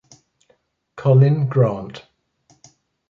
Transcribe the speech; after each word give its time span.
Colin 0.95 1.47
Grant. 1.47 2.07